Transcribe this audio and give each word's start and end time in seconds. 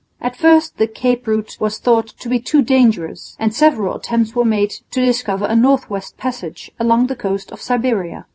At 0.19 0.35
first 0.35 0.77
the 0.77 0.87
Cape 0.87 1.27
route 1.27 1.57
was 1.59 1.77
thought 1.77 2.07
to 2.07 2.27
be 2.27 2.39
too 2.39 2.63
dangerous, 2.63 3.35
and 3.37 3.53
several 3.53 3.93
attempts 3.93 4.33
were 4.33 4.43
made 4.43 4.71
to 4.89 5.05
discover 5.05 5.45
a 5.45 5.55
north 5.55 5.91
west 5.91 6.17
passage 6.17 6.71
along 6.79 7.05
the 7.05 7.15
coast 7.15 7.51
of 7.51 7.61
Siberia. 7.61 8.25